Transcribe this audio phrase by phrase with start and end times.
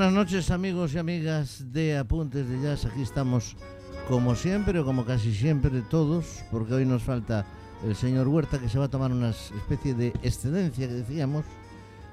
[0.00, 2.86] Buenas noches amigos y amigas de Apuntes de Jazz.
[2.86, 3.54] Aquí estamos
[4.08, 7.44] como siempre o como casi siempre todos, porque hoy nos falta
[7.84, 11.44] el señor Huerta que se va a tomar una especie de excedencia que decíamos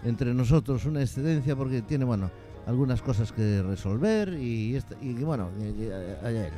[0.03, 2.29] entre nosotros, una excedencia porque tiene, bueno,
[2.65, 5.47] algunas cosas que resolver y, y bueno,
[6.25, 6.49] allá.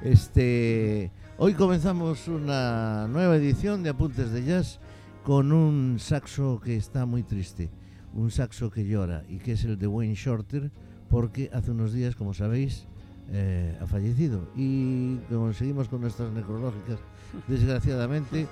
[0.00, 4.78] Este, hoy comenzamos una nueva edición de Apuntes de Jazz
[5.24, 7.68] con un saxo que está muy triste
[8.18, 10.70] un saxo que llora y que es el de Wayne Shorter,
[11.08, 12.86] porque hace unos días, como sabéis,
[13.30, 14.48] eh, ha fallecido.
[14.56, 16.98] Y como seguimos con nuestras necrológicas,
[17.46, 18.46] desgraciadamente,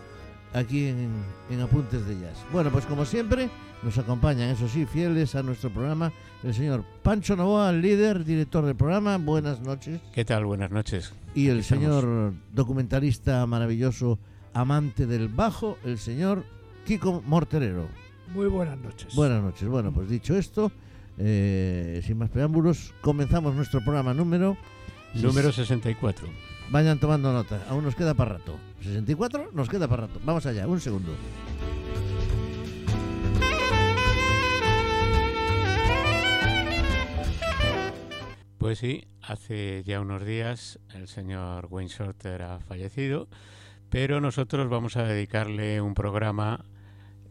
[0.55, 1.11] aquí en,
[1.51, 2.45] en, Apuntes de Jazz.
[2.53, 3.51] Bueno, pues como siempre,
[3.83, 6.12] nos acompañan, eso sí, fieles a nuestro programa,
[6.45, 9.19] el señor Pancho Novoa, líder, director del programa.
[9.19, 10.01] Buenas noches.
[10.12, 10.45] ¿Qué tal?
[10.45, 11.12] Buenas noches.
[11.35, 14.19] Y el señor documentalista maravilloso,
[14.55, 16.45] amante del bajo, el señor
[16.87, 18.06] Kiko Morterero.
[18.37, 19.15] Muy buenas noches.
[19.15, 19.67] Buenas noches.
[19.67, 20.70] Bueno, pues dicho esto,
[21.17, 24.59] eh, sin más preámbulos, comenzamos nuestro programa número...
[25.15, 26.28] Número 64.
[26.69, 28.59] Vayan tomando nota, aún nos queda para rato.
[28.84, 29.53] ¿64?
[29.53, 30.20] Nos queda para rato.
[30.23, 31.12] Vamos allá, un segundo.
[38.59, 43.28] Pues sí, hace ya unos días el señor Wayne Shorter ha fallecido,
[43.89, 46.67] pero nosotros vamos a dedicarle un programa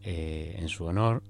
[0.08, 1.24] eh, en su honor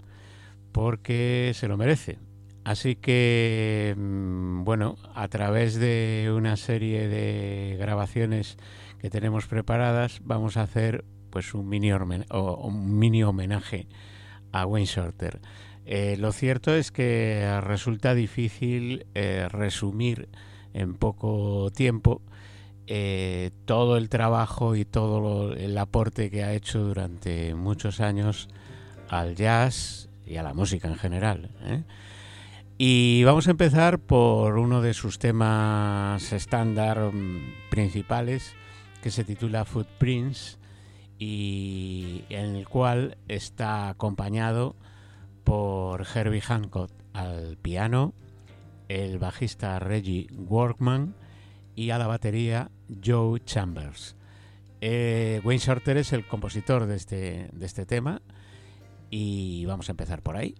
[0.70, 2.18] porque se lo merece.
[2.62, 8.58] Así que, mm, bueno, a través de una serie de grabaciones
[8.98, 13.88] que tenemos preparadas, vamos a hacer pues un mini, un mini homenaje
[14.52, 15.40] a Wayne Shorter.
[15.86, 20.28] Eh, lo cierto es que resulta difícil eh, resumir
[20.74, 22.20] en poco tiempo
[23.64, 28.48] todo el trabajo y todo el aporte que ha hecho durante muchos años
[29.08, 31.50] al jazz y a la música en general.
[31.62, 31.84] ¿eh?
[32.78, 38.54] Y vamos a empezar por uno de sus temas estándar mm, principales,
[39.02, 40.58] que se titula Footprints,
[41.18, 44.76] y en el cual está acompañado
[45.44, 48.12] por Herbie Hancock al piano,
[48.88, 51.14] el bajista Reggie Workman
[51.74, 52.70] y a la batería
[53.04, 54.16] Joe Chambers.
[54.82, 58.20] Eh, Wayne Shorter es el compositor de este, de este tema
[59.10, 60.54] y vamos a empezar por ahí.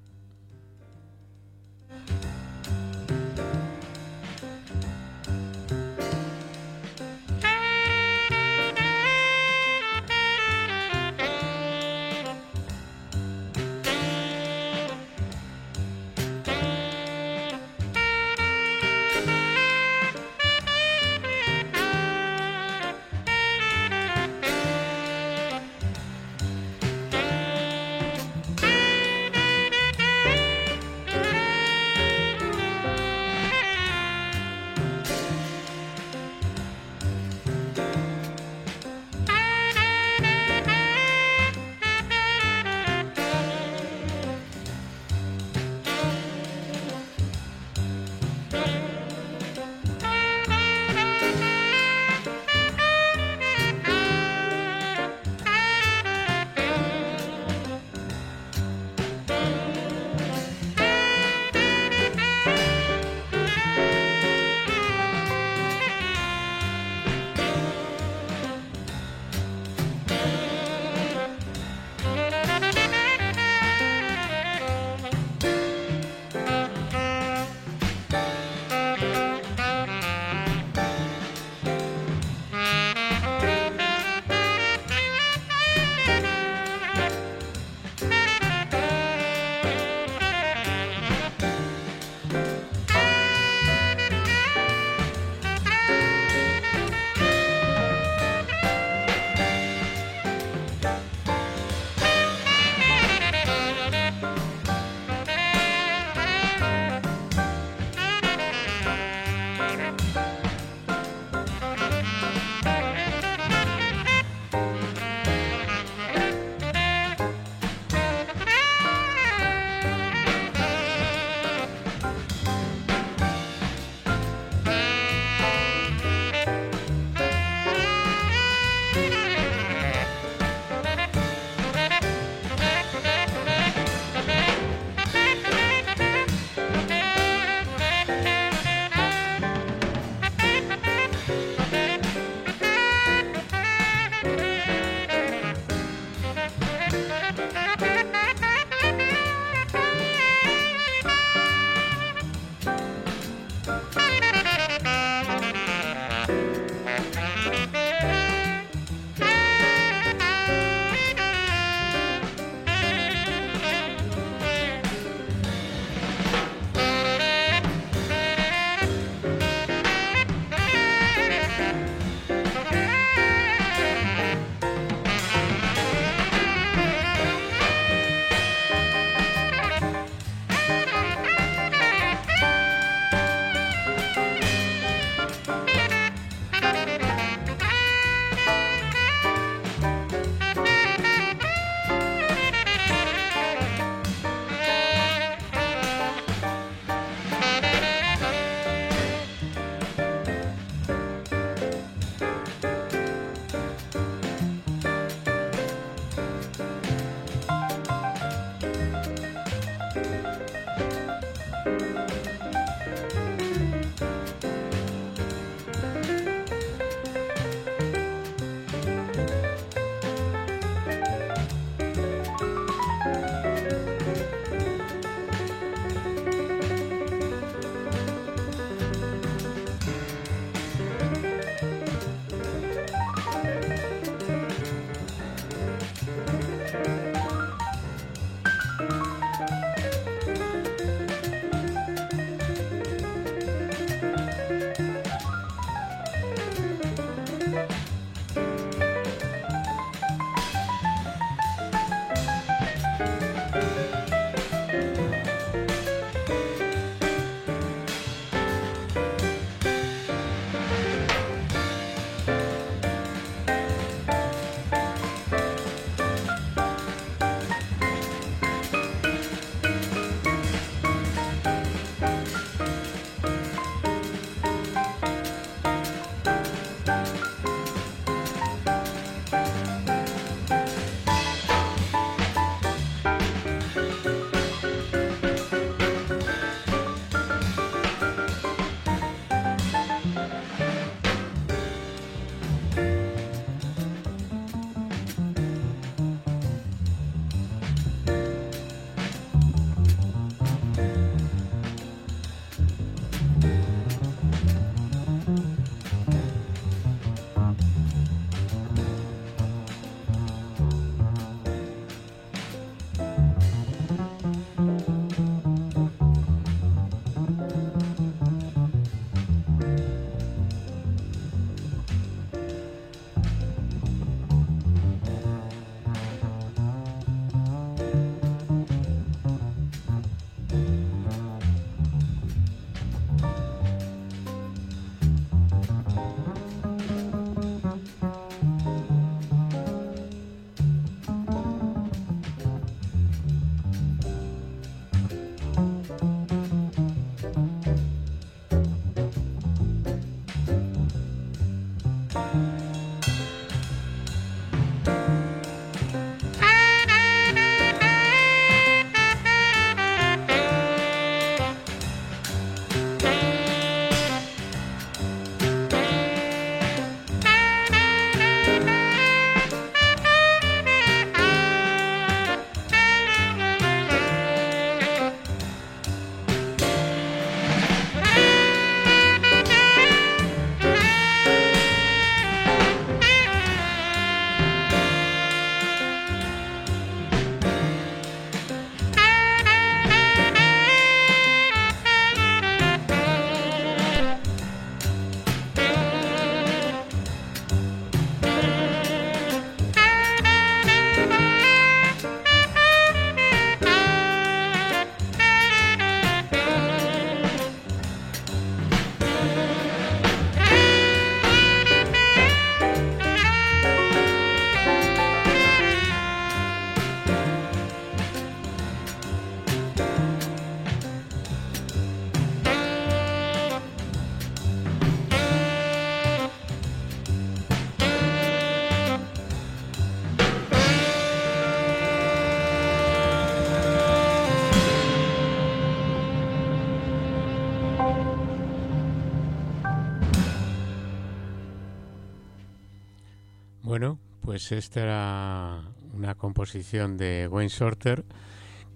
[444.37, 445.63] Pues esta era
[445.95, 448.05] una composición de Wayne Shorter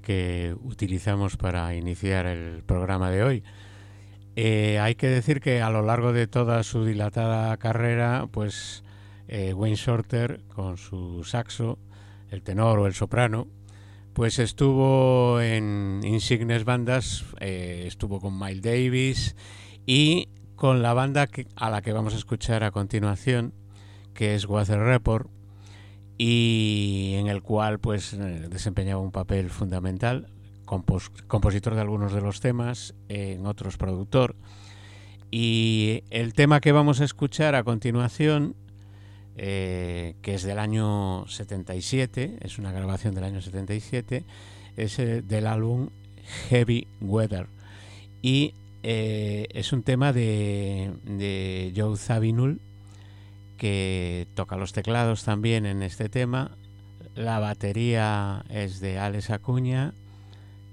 [0.01, 3.45] que utilizamos para iniciar el programa de hoy.
[4.37, 8.85] Eh, hay que decir que a lo largo de toda su dilatada carrera, pues
[9.29, 11.79] eh, Wayne Shorter con su saxo,
[12.31, 13.47] el tenor o el soprano,
[14.15, 19.37] pues estuvo en insignes bandas, eh, estuvo con Miles Davis
[19.85, 23.53] y con la banda a la que vamos a escuchar a continuación,
[24.15, 25.31] que es Weather Report,
[26.23, 28.15] y en el cual pues
[28.51, 30.27] desempeñaba un papel fundamental
[30.67, 34.37] compositor de algunos de los temas, en otros productor.
[35.31, 38.55] Y el tema que vamos a escuchar a continuación,
[39.39, 44.25] eh, que es del año 77, es una grabación del año 77,
[44.77, 45.89] es eh, del álbum
[46.51, 47.47] Heavy Weather.
[48.21, 52.61] Y eh, es un tema de, de Joe Zawinul,
[53.61, 56.53] que toca los teclados también en este tema.
[57.15, 59.93] La batería es de Alex Acuña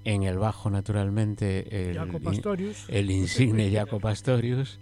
[0.04, 1.98] en el bajo naturalmente el,
[2.88, 4.78] el insigne Jaco Pastorius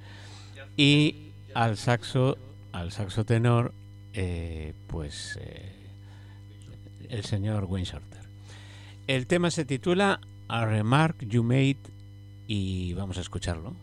[0.76, 2.38] y al saxo
[2.70, 3.74] al saxo tenor
[4.12, 5.72] eh, pues eh,
[7.08, 8.20] el señor Wayne Shorter.
[9.08, 11.78] El tema se titula A Remark You Made
[12.46, 13.74] y vamos a escucharlo.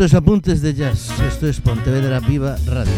[0.00, 2.90] Esto es Apuntes de Jazz, esto es Pontevedra Viva Radio.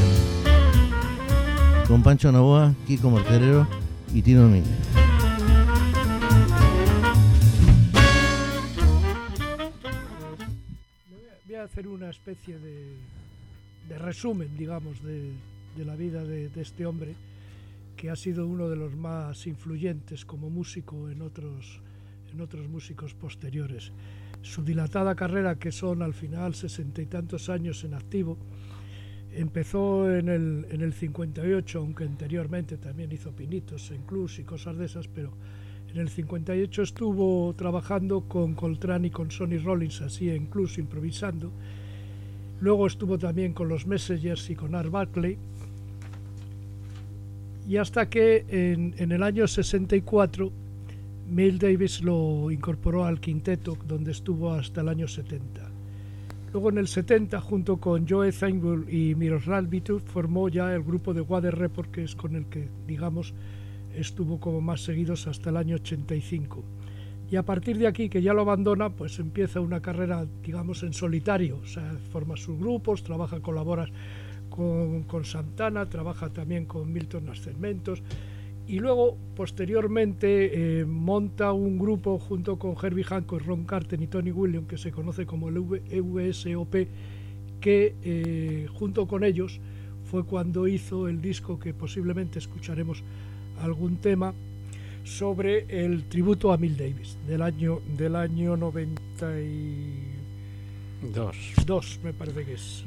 [1.89, 3.67] Con Pancho Novoa, Kiko Morterero
[4.15, 4.71] y Tino Domínguez.
[11.45, 12.95] Voy a hacer una especie de,
[13.89, 15.33] de resumen, digamos, de,
[15.77, 17.17] de la vida de, de, este hombre,
[17.97, 21.81] que ha sido uno de los más influyentes como músico en otros,
[22.33, 23.91] en otros músicos posteriores
[24.43, 28.37] su dilatada carrera, que son al final sesenta y tantos años en activo,
[29.35, 34.77] empezó en el, en el 58, aunque anteriormente también hizo pinitos en clubs y cosas
[34.77, 35.31] de esas, pero
[35.93, 41.51] en el 58 estuvo trabajando con Coltrane y con Sonny Rollins, así en clubs improvisando.
[42.61, 45.37] Luego estuvo también con los Messengers y con Art Barkley.
[47.69, 50.53] Y hasta que en, en el año 64
[51.29, 55.71] Miles Davis lo incorporó al quinteto donde estuvo hasta el año 70.
[56.53, 61.15] Luego en el 70, junto con Joe Thainbull y Miroslav Vitov, formó ya el grupo
[61.15, 63.33] de Water Report, que es con el que, digamos,
[63.95, 66.63] estuvo como más seguidos hasta el año 85.
[67.31, 70.93] Y a partir de aquí, que ya lo abandona, pues empieza una carrera, digamos, en
[70.93, 71.61] solitario.
[72.13, 73.89] Forma sus grupos, trabaja, colabora
[74.51, 77.95] con, con Santana, trabaja también con Milton Nascimento
[78.67, 84.31] y luego posteriormente eh, monta un grupo junto con Herbie Hancock, Ron Carter y Tony
[84.31, 86.75] Williams que se conoce como el EVSOP
[87.61, 89.61] que eh, junto con ellos
[90.11, 93.03] fue cuando hizo el disco que posiblemente escucharemos
[93.61, 94.35] algún tema
[95.05, 100.13] sobre el tributo a Mill Davis del año del año 92
[101.67, 102.85] Dos, me parece que es.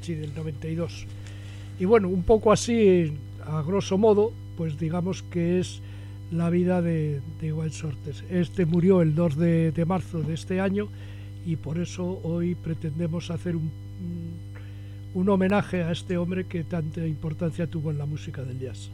[0.00, 1.06] Sí del 92
[1.78, 3.12] y bueno un poco así
[3.44, 5.80] a grosso modo pues digamos que es
[6.32, 8.24] la vida de, de Wild Sortes.
[8.28, 10.88] Este murió el 2 de, marzo de este año
[11.46, 13.70] y por eso hoy pretendemos hacer un,
[15.14, 18.90] un, homenaje a este hombre que tanta importancia tuvo en la música del jazz.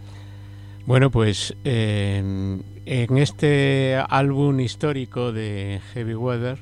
[0.84, 6.58] Bueno, pues en este álbum histórico de Heavy Weather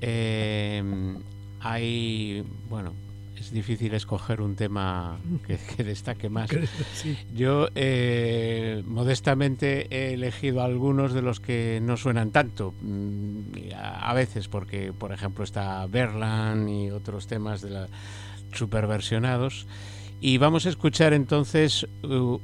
[0.00, 0.82] eh,
[1.60, 2.94] hay, bueno,
[3.40, 6.50] es difícil escoger un tema que, que destaque más.
[6.94, 7.16] Sí.
[7.34, 13.40] Yo eh, modestamente he elegido algunos de los que no suenan tanto, mm,
[13.76, 17.88] a, veces porque, por ejemplo, está Berlan y otros temas de la
[18.52, 19.66] superversionados.
[20.20, 21.86] Y vamos a escuchar entonces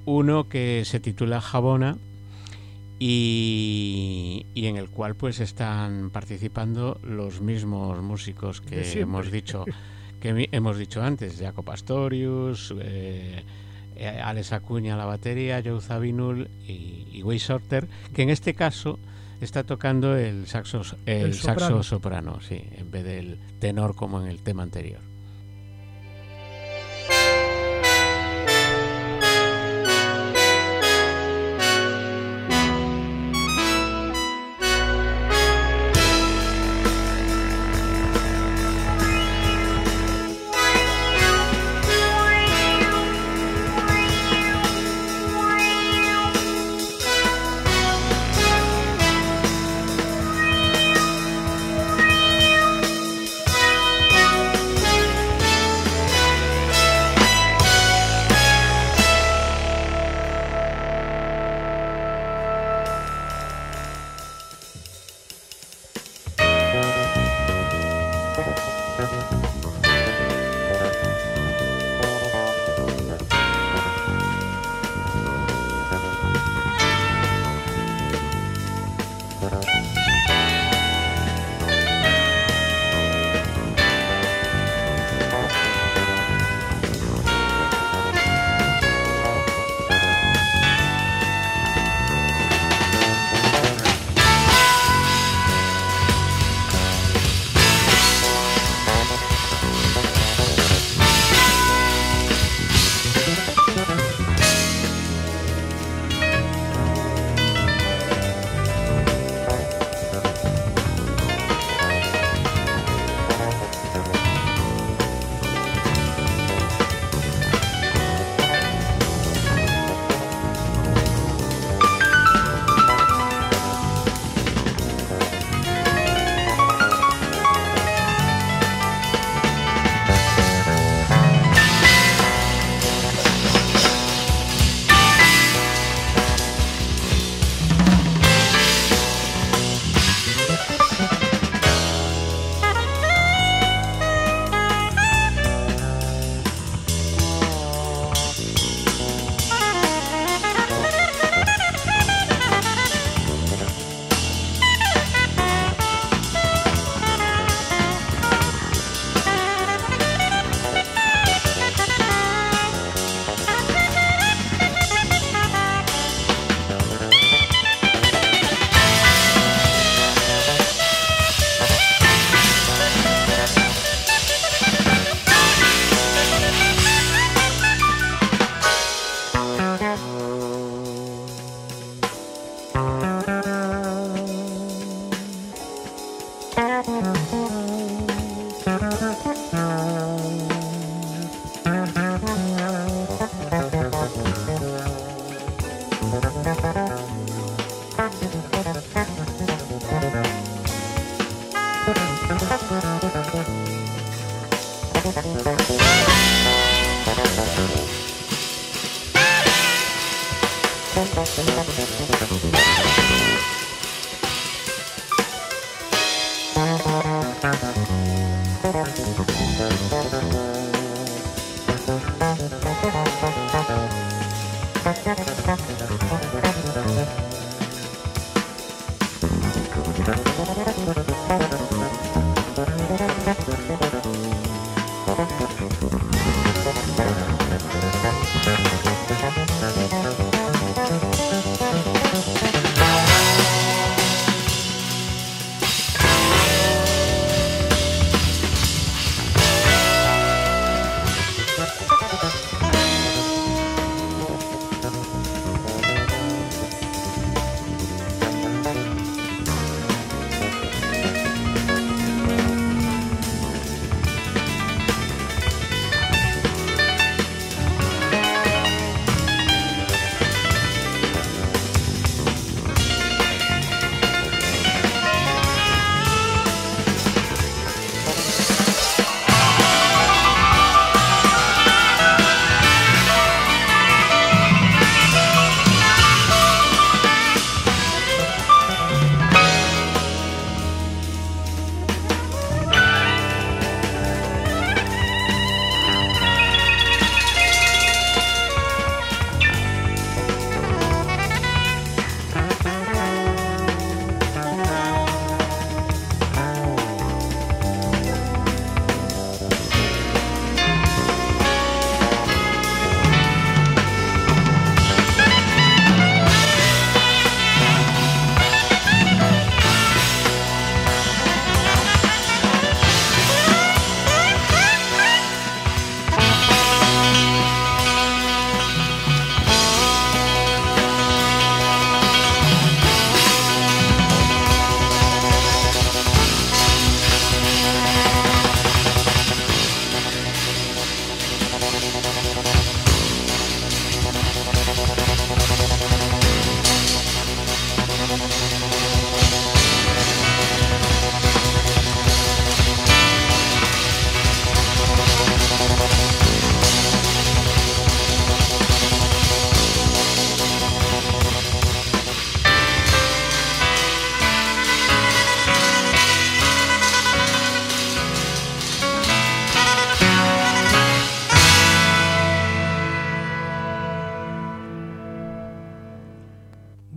[0.05, 1.97] uno que se titula Jabona
[3.01, 9.65] y, y, en el cual pues están participando los mismos músicos que hemos dicho
[10.25, 13.45] que hemos dicho antes, Jaco Pastorius, eh,
[14.25, 18.99] Alex Acuña a la batería, Joe Zabinul y, y Way Shorter, que en este caso
[19.43, 21.61] está tocando el saxo, el, el soprano.
[21.61, 25.03] saxo soprano, sí, en vez del tenor como en el tema anterior.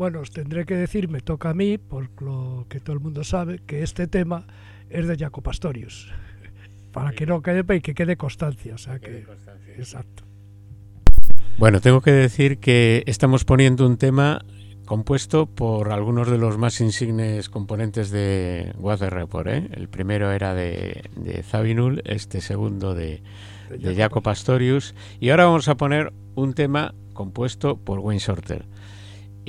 [0.07, 3.25] Bueno, os tendré que decir, me toca a mí, por lo que todo el mundo
[3.25, 4.47] sabe, que este tema
[4.89, 6.13] es de Jaco Pastorius.
[6.93, 8.75] Para que no quede y que quede constancia.
[8.75, 9.25] O sea que,
[9.77, 10.23] exacto.
[11.57, 14.45] Bueno, tengo que decir que estamos poniendo un tema
[14.85, 19.47] compuesto por algunos de los más insignes componentes de Weather Report.
[19.49, 19.67] ¿eh?
[19.73, 23.21] El primero era de, de Zabinul, este segundo de,
[23.77, 24.95] de Jaco Pastorius.
[25.19, 28.76] Y ahora vamos a poner un tema compuesto por Wayne Shorter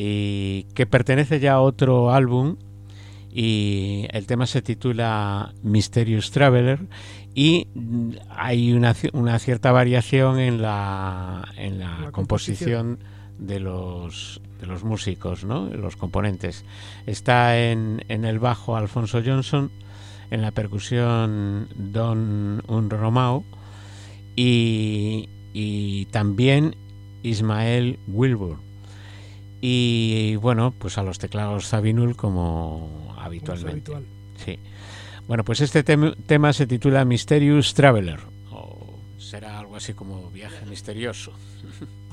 [0.00, 2.54] y que pertenece ya a otro álbum
[3.32, 6.78] y el tema se titula Mysterious Traveler
[7.34, 7.66] y
[8.30, 12.98] hay una, una cierta variación en la, en la, la composición, composición
[13.40, 15.66] de los, de los músicos, ¿no?
[15.66, 16.64] los componentes.
[17.06, 19.72] Está en, en el bajo Alfonso Johnson,
[20.30, 23.42] en la percusión Don Un Romao
[24.36, 26.76] y, y también
[27.24, 28.67] Ismael Wilbur.
[29.60, 33.92] Y bueno, pues a los teclados Sabinul como habitualmente.
[33.92, 34.04] Habitual.
[34.44, 34.58] Sí.
[35.26, 40.64] Bueno, pues este tem tema se titula Mysterious Traveler, o será algo así como viaje
[40.64, 41.32] misterioso.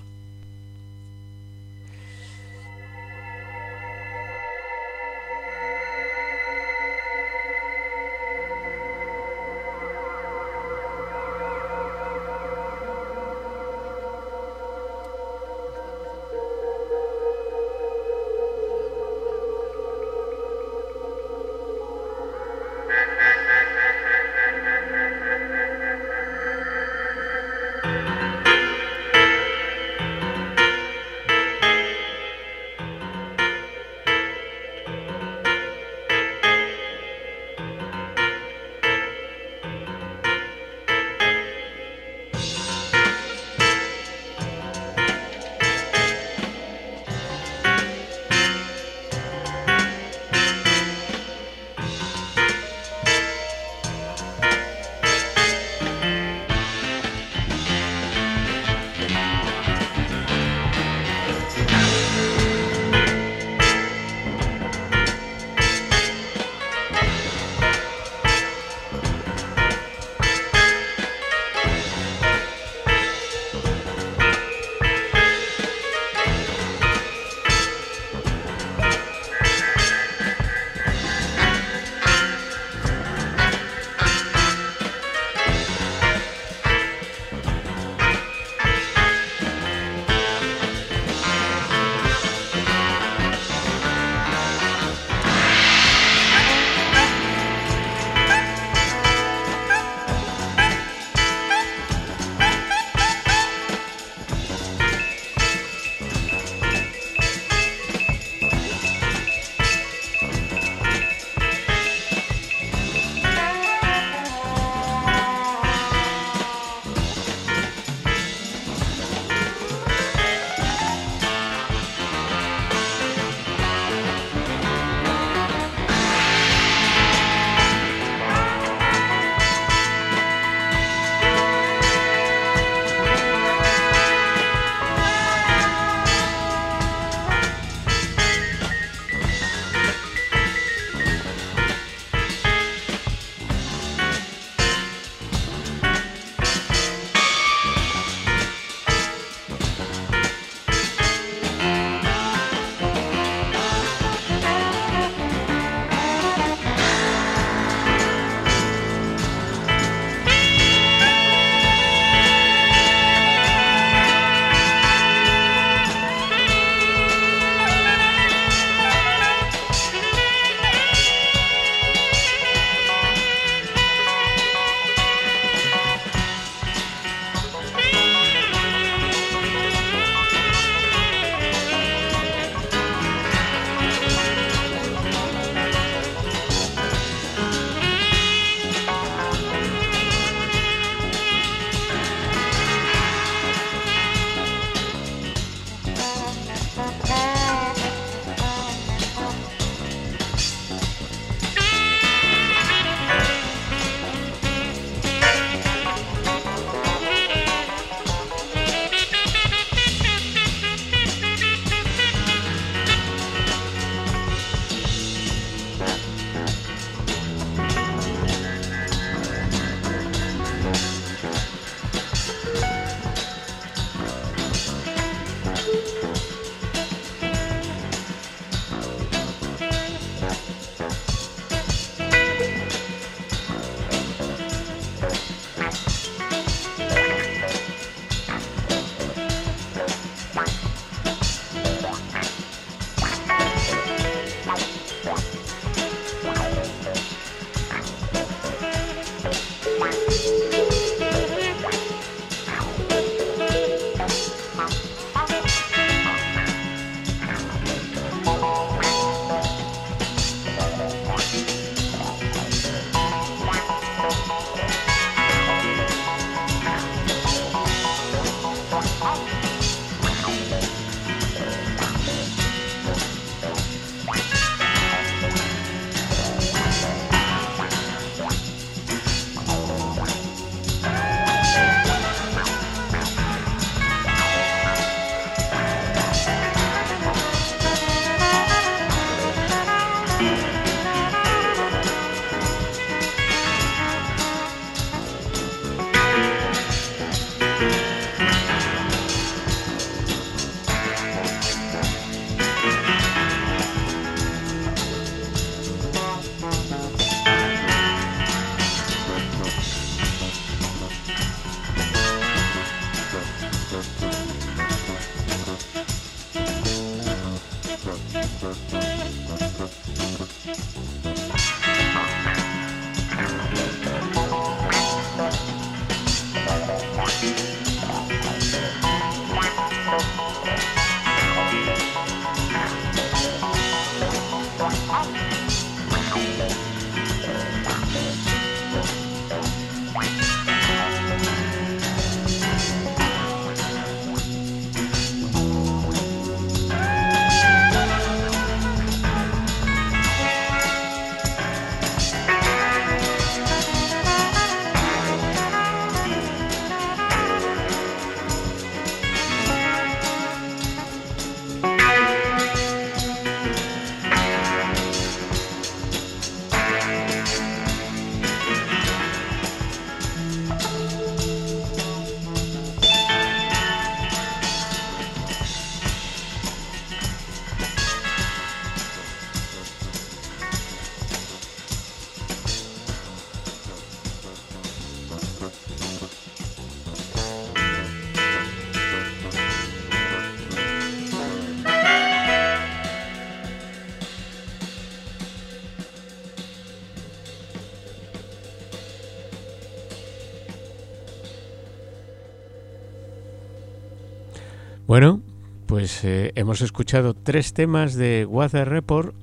[406.36, 409.16] hemos escuchado tres temas de Weather Report,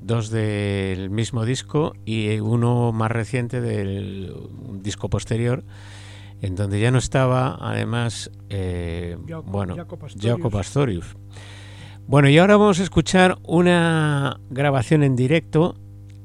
[0.00, 4.32] dos del mismo disco y uno más reciente del
[4.82, 5.64] disco posterior,
[6.42, 9.16] en donde ya no estaba, además, eh,
[9.46, 11.16] bueno, Jaco Pastorius.
[12.06, 15.74] Bueno, y ahora vamos a escuchar una grabación en directo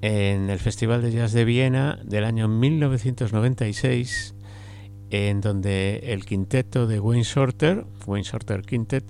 [0.01, 4.35] en el Festival de Jazz de Viena del año 1996,
[5.09, 9.05] en donde el quinteto de Wayne Shorter, Wayne Shorter Quintet,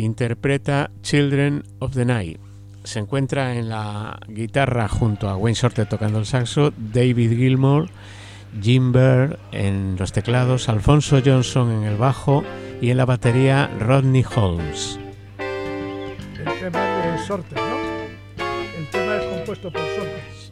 [0.00, 2.40] interpreta Children of the Night.
[2.84, 7.88] Se encuentra en la guitarra junto a Wayne Shorter tocando el saxo, David Gilmour,
[8.60, 12.44] Jim Bird en los teclados, Alfonso Johnson en el bajo
[12.80, 14.98] y en la batería Rodney Holmes
[16.70, 18.44] tema de Sorter, ¿no?
[18.78, 20.43] El tema es compuesto por Sorter.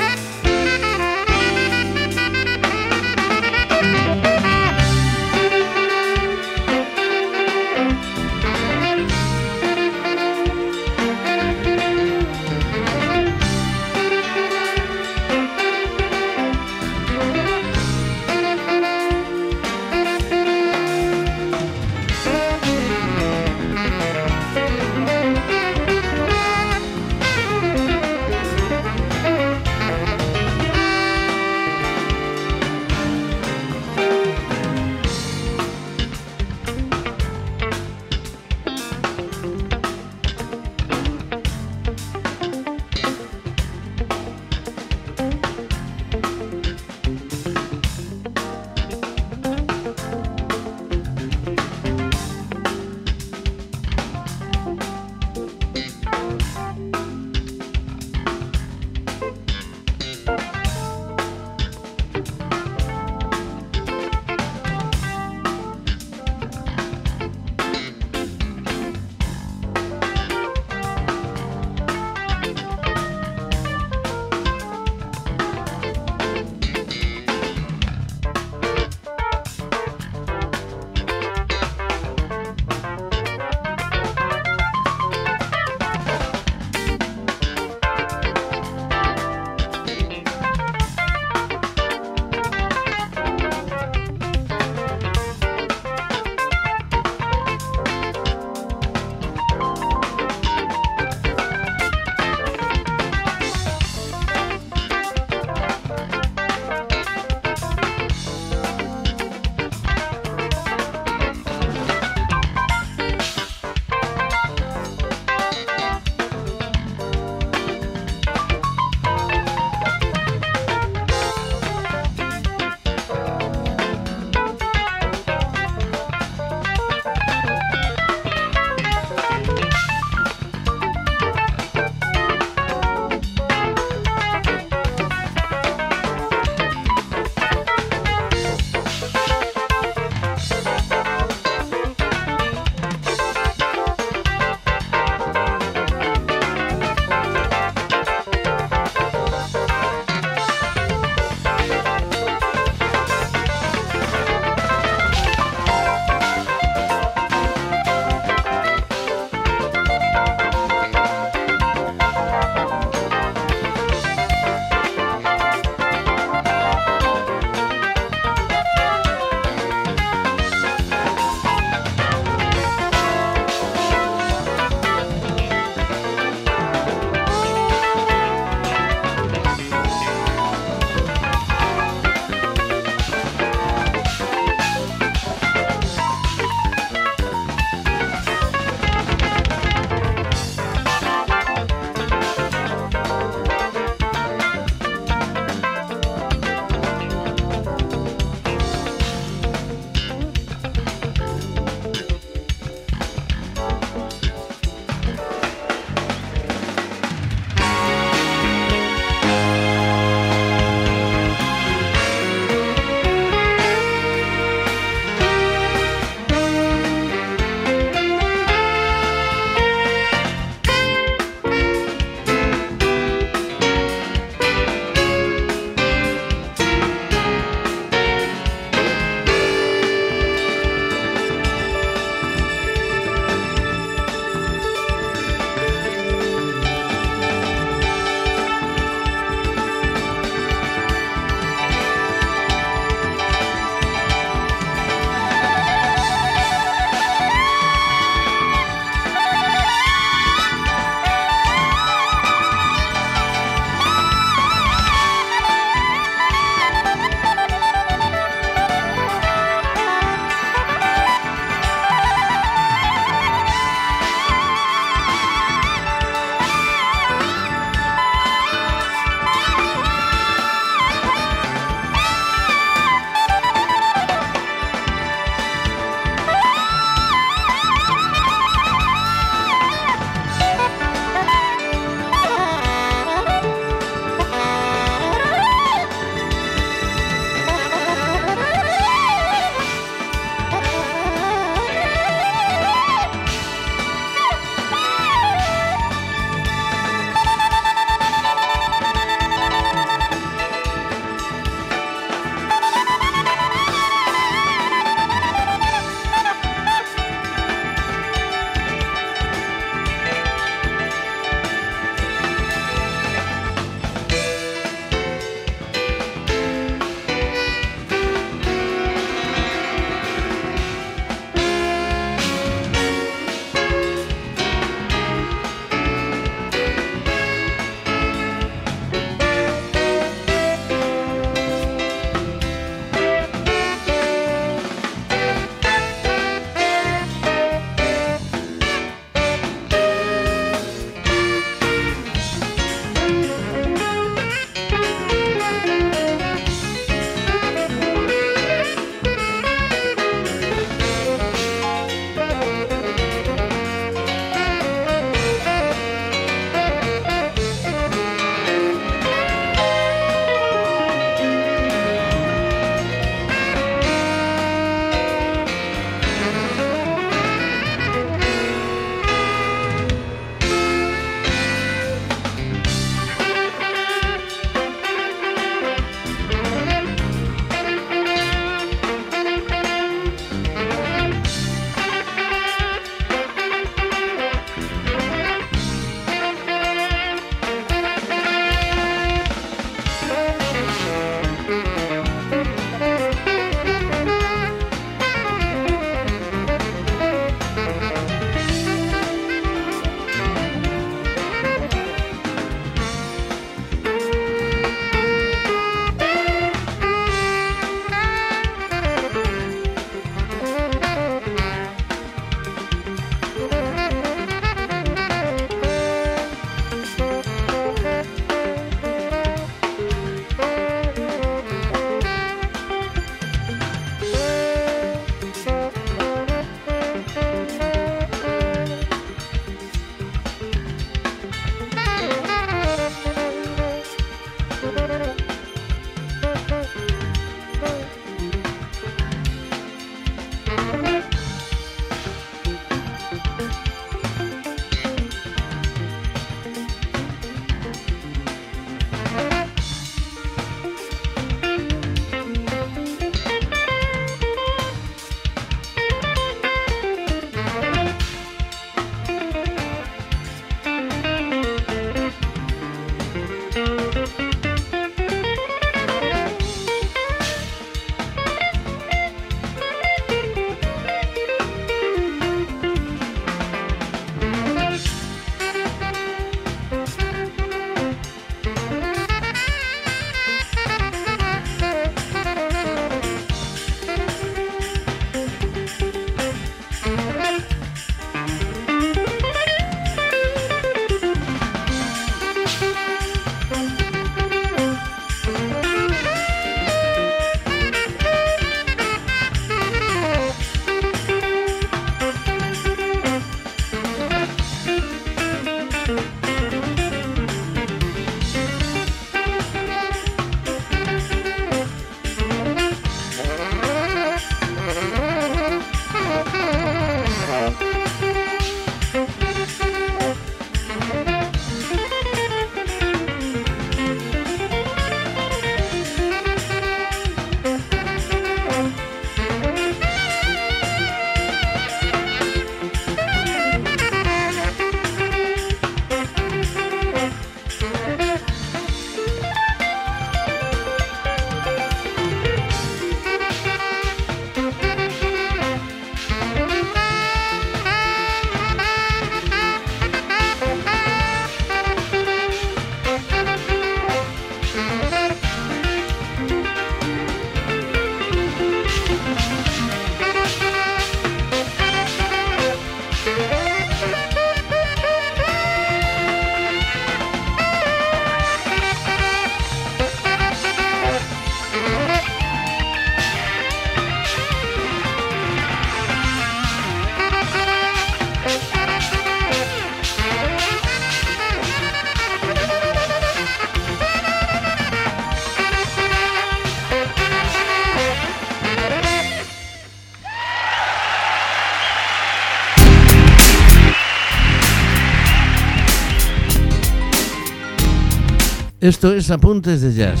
[598.60, 600.00] Esto es Apuntes de Jazz.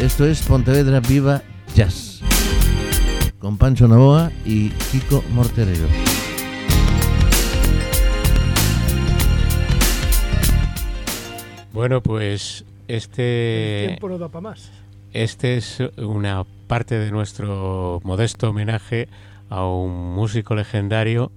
[0.00, 1.42] Esto es Pontevedra Viva
[1.74, 2.22] Jazz.
[3.38, 5.86] Con Pancho Navoa y Kiko Morterero.
[11.74, 13.82] Bueno, pues este...
[13.82, 14.70] El tiempo no da para más.
[15.12, 19.10] Este es una parte de nuestro modesto homenaje
[19.50, 21.32] a un músico legendario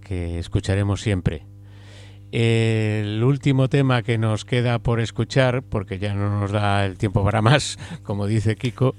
[0.00, 1.44] que escucharemos siempre.
[2.30, 7.24] El último tema que nos queda por escuchar, porque ya no nos da el tiempo
[7.24, 8.94] para más, como dice Kiko,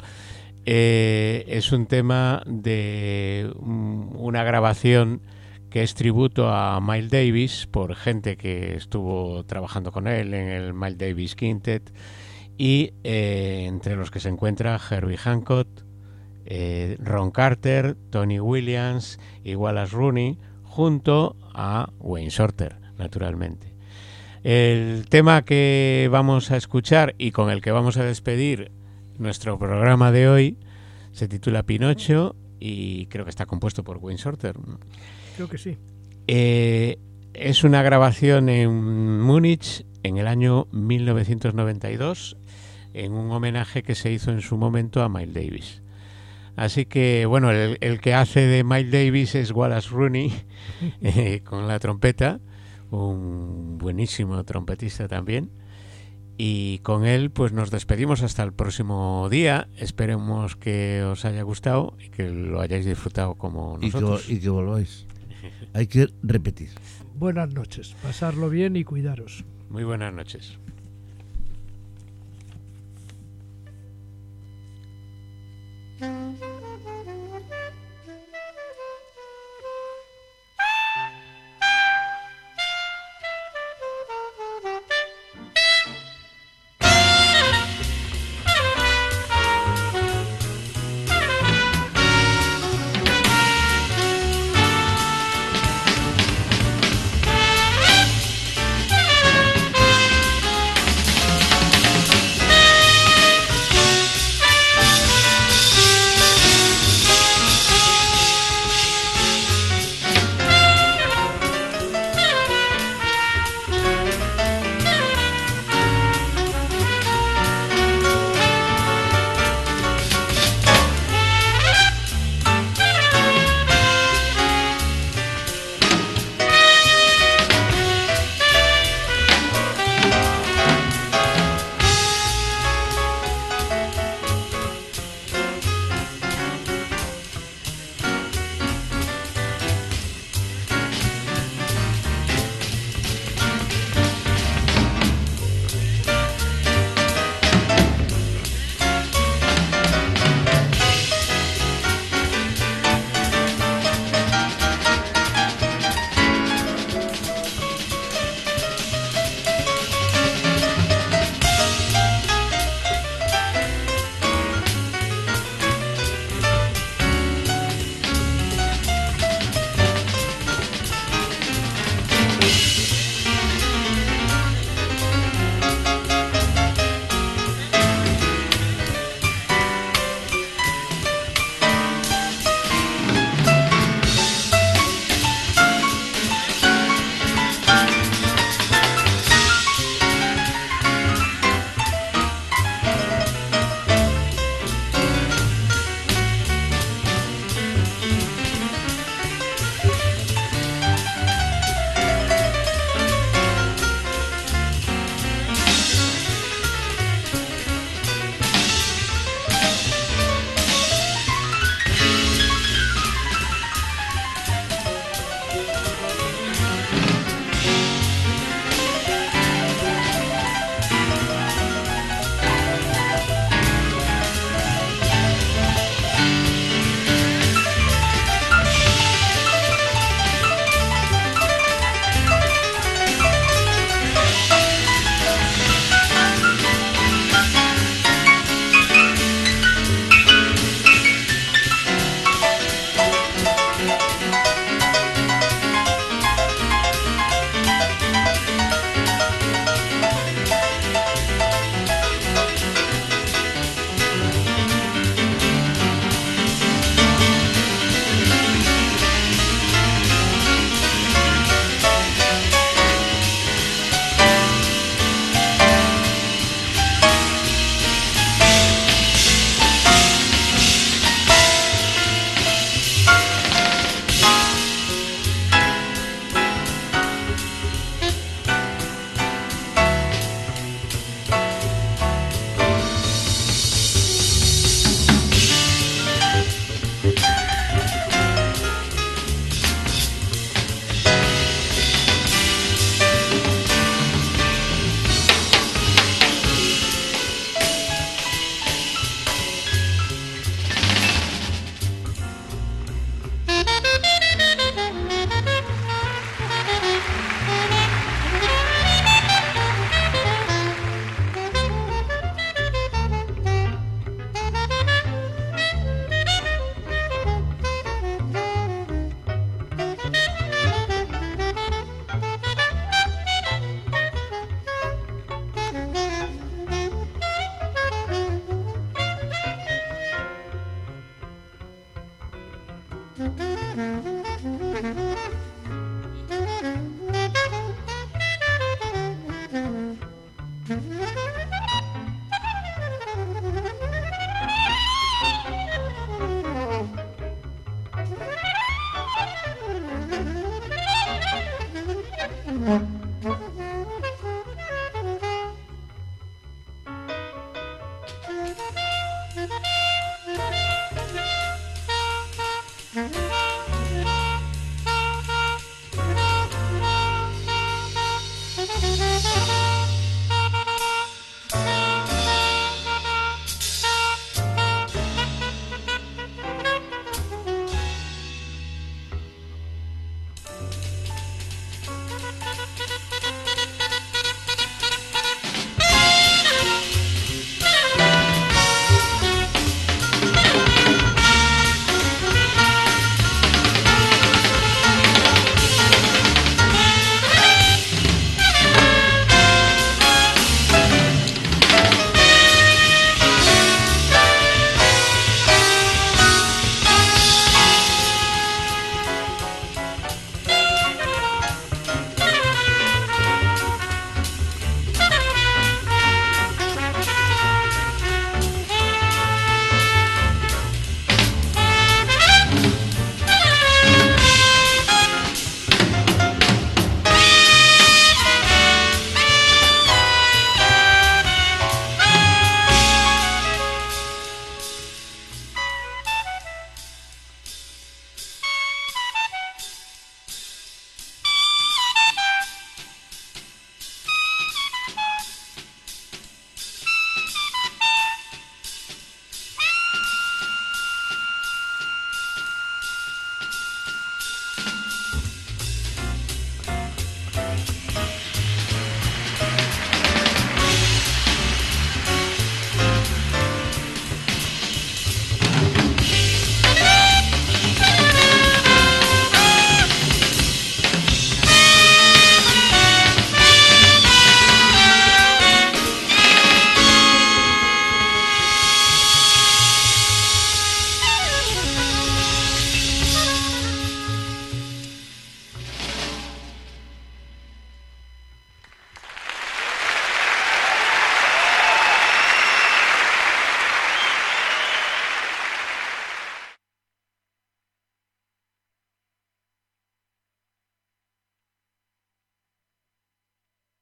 [0.66, 5.22] eh, es un tema de una grabación
[5.70, 10.74] que es tributo a Miles Davis por gente que estuvo trabajando con él en el
[10.74, 11.94] Miles Davis Quintet
[12.58, 15.68] y eh, entre los que se encuentra Herbie Hancock,
[16.46, 23.74] eh, Ron Carter, Tony Williams y Wallace Rooney junto a Wayne Shorter, naturalmente.
[24.44, 28.72] El tema que vamos a escuchar y con el que vamos a despedir
[29.18, 30.58] nuestro programa de hoy
[31.12, 34.56] se titula Pinocho y creo que está compuesto por Wayne Shorter.
[35.36, 35.78] Creo que sí.
[36.28, 36.98] Eh,
[37.34, 42.38] es una grabación en Múnich en el año 1992
[42.94, 45.82] en un homenaje que se hizo en su momento a Miles Davis.
[46.56, 50.34] Así que, bueno, el, que hace de Miles Davis es Wallace Rooney
[51.02, 52.40] eh, con la trompeta,
[52.92, 55.52] un buenísimo trompetista también.
[56.38, 59.68] Y con él pues nos despedimos hasta el próximo día.
[59.76, 64.30] Esperemos que os haya gustado y que lo hayáis disfrutado como nosotros.
[64.30, 65.06] Y que, volváis.
[65.74, 66.70] Hay que repetir.
[67.16, 67.96] Buenas noches.
[68.02, 69.44] Pasarlo bien y cuidaros.
[69.70, 70.58] Muy buenas noches.